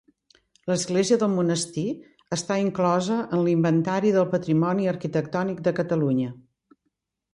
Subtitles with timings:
[0.69, 1.83] L'església del monestir
[2.37, 6.33] està inclosa en l'Inventari del Patrimoni Arquitectònic de Catalunya.